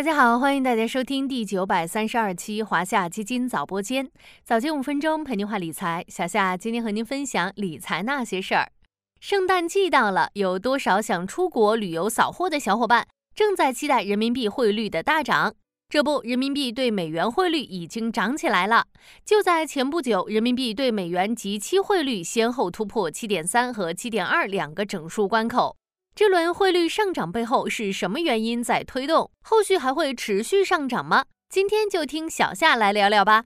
[0.00, 4.10] 大家好，欢迎大家收听第九百三十二期华夏基金早播间，
[4.42, 6.02] 早间五分钟陪您话理财。
[6.08, 8.72] 小夏今天和您分享理财那些事儿。
[9.20, 15.52] 圣诞季到了，有多少想出国旅游扫货的小伙伴正在期待人民币汇率的大涨？
[15.90, 18.86] 这不，人民币对美元汇率已经涨起来了。
[19.22, 25.76] 就在前不久，人民币对美元即期汇率先后突破七点三和七点二两个整数关口。
[26.14, 29.30] 这轮汇率上涨背后是什么原因在推动？
[29.42, 31.24] 后续还会持续上涨吗？
[31.48, 33.44] 今天就听小夏来聊聊吧。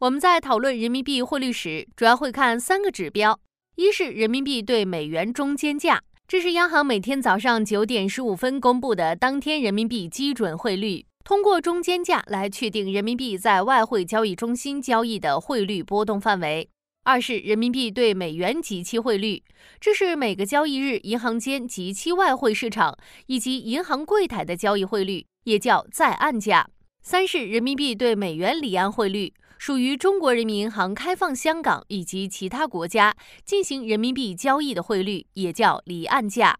[0.00, 3.38] 我们在讨论人民币汇率时，主要会看三个指标：
[3.76, 16.68] 一是人民币对美元中间价，这是央行每天早上九点十五分公布的当天人民币基准汇率，通过中间价来确定人民币在外汇交易中心交易的汇率波动范围。
[17.08, 19.42] 二是人民币对美元即期汇率，
[19.80, 22.94] 这是每个交易日银行间即期外汇市场
[23.28, 26.68] 以及银行柜台的交易汇率，也叫在岸价。
[27.00, 36.58] 三是人民币对美元离岸汇率，属于中国人民银行开放香港以及其他国家进行人民币交易的汇率，也叫离岸价。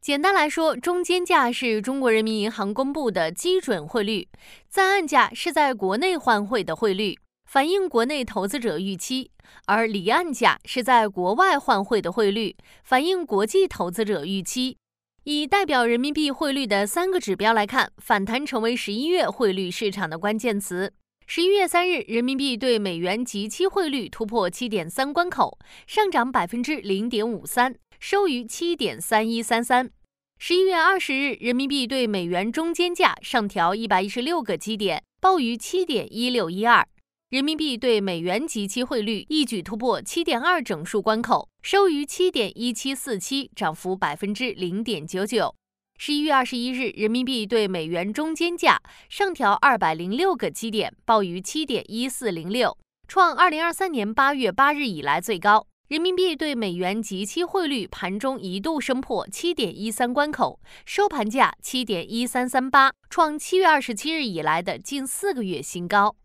[0.00, 4.28] 简单来说，中间价是中国人民银行公布的基准汇率，
[4.68, 7.18] 在岸价是在国内换汇的汇率。
[7.48, 9.30] 反映国内投资者预期，
[9.64, 14.76] 而离岸价是在国外换汇的汇率，反映国际投资者预期。
[15.24, 20.92] 以代表人民币汇率的三个指标来看，反弹成为十一月汇率市场的关键词。
[21.26, 29.90] 十一月三日，人民币对美元即期汇率突破七点三关口，上涨百分之零点五三，收于七点三一三三。
[30.38, 36.86] 十一月二十日，人民币对美元中间价上调一百一十六个基点，报于七点一六一二。
[37.30, 45.54] 人民币对美元即期汇率一举突破七点二整数关口，收于七点一七四七，涨幅百分之零点九九。
[45.98, 52.74] 十一月二十一日，人民币对美元中间价上调二百零六个基点，报于七点一四零六，
[53.06, 55.66] 创二零二三年八月八日以来最高。
[55.88, 66.16] 人民币对美元即期汇率盘中一度升破七点一三关口，收盘价七点一三三八，创七月二十七日以来的近四个月新高。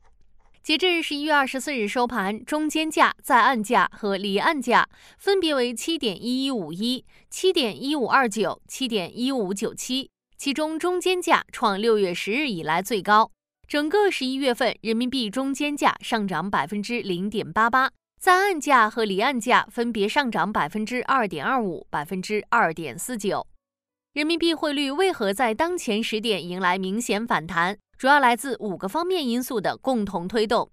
[0.64, 4.88] 截至十一月二十四日收盘，中间价、在岸价和离岸价
[5.18, 13.30] 分别为七点一一五一、七点一五二九、七点一五九七，其中中间价创六月十日以来最高。
[13.68, 17.92] 整个十一月份，人民币中间价上涨百分之零点八八，
[18.22, 23.46] 在岸价和离岸价分别上涨百分之二点二五、百分之二点四九。
[24.14, 27.78] 人民币汇率为何在当前时点迎来明显反弹？
[28.04, 30.70] 主要来自五个方面因素的共同推动：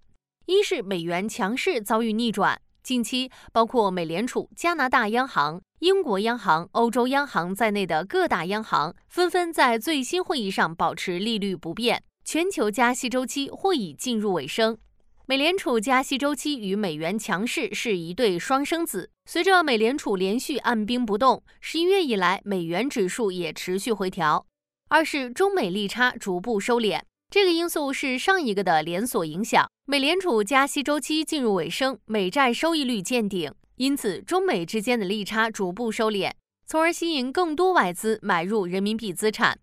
[0.47, 14.77] 一是美元强势遭遇逆转，近期包括美联储、加拿大央行、英国央行、欧洲央行在内的各大央行纷纷在最新会议上保持利率不变，全球加息周期或已进入尾声。
[15.25, 24.45] 美联储加息周期与美元强势是一对双生子，随着美联储连续按兵不动，十一月以来美元指数也持续回调。
[24.89, 26.99] 二是中美利差逐步收敛。
[27.31, 29.65] 这个因素是上一个的连锁影响。
[29.85, 36.33] 美联储加息周期进入尾声，美债收益率见顶，因此中美之间的利差逐步收敛，
[36.65, 39.57] 从而吸引更多外资买入人民币资产。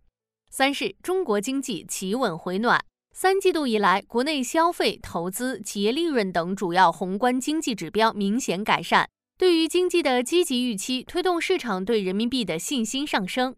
[0.51, 2.83] 三是中国经济企稳回暖，
[3.15, 9.07] 三季度以来，国内消费、投资、企业利润等主要宏观经济指标明显改善，
[9.37, 13.55] 对于经济的积极预期推动市场对人民币的信心上升。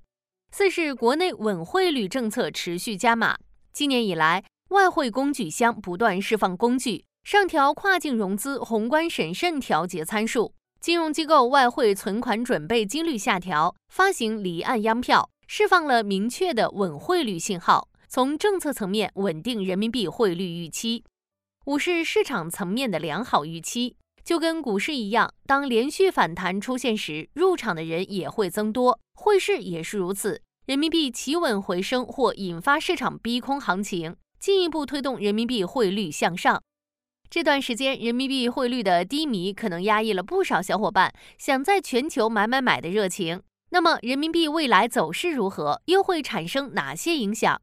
[0.51, 3.37] 四是国内稳汇率政策持续加码。
[3.73, 21.05] 今年以来，外汇工具箱不断释放工具，上调跨境融资宏观审慎调节参数，金融机构外汇存款准备金率下调，发行离岸央票，释放了明确的稳汇率信号，从政策层面稳定人民币汇率预期。
[21.67, 30.43] 五是市场层面的良好预期，就跟股市一样，当连续反弹出现时，入场的人也会增多，汇市也是如此。
[30.71, 36.63] 人民币企稳回升或引发市场逼空行情，进一步推动人民币汇率向上。
[37.29, 43.43] 这段时间，人民币汇率的低迷可能压抑了不少小伙伴想在全球买买买的热情。
[43.71, 45.83] 那么，人民币未来走势如何？
[45.87, 47.61] 又会产生哪些影响？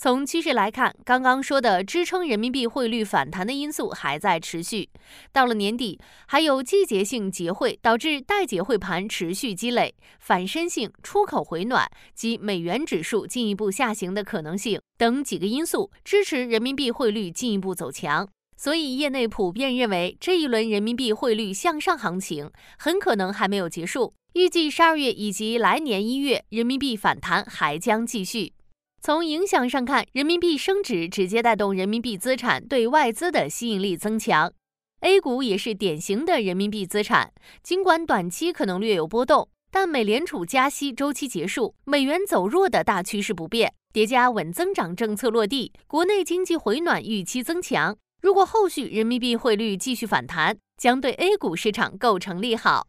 [0.00, 4.88] 从趋势来看，刚刚说的支撑人民币汇率反弹的因素还在持续。
[5.32, 5.98] 到了年底，
[6.28, 18.28] 还有季节性结汇导致待结汇盘持续积累、反身性、出口回暖及美元指数进一步下行的可能性等几个因素，支持人民币汇率进一步走强。
[18.56, 22.48] 所以，业内普遍认为，这一轮人民币汇率向上行情
[22.78, 28.52] 很可能还没有结束，预计十二月以及来年一月，人民币反弹还将继续。
[29.00, 34.52] 从影响上看，人民币升值直接带动人民币资产对外资的吸引力增强。
[35.00, 47.96] A 股也是典型的人民币资产，尽管短期可能略有波动，但美联储加息周期结束，美元走弱的大趋势不变，叠加稳增长政策落地，国内经济回暖预期增强。
[48.20, 52.88] 如果后续人民币汇率继续反弹，将对 A 股市场构成利好。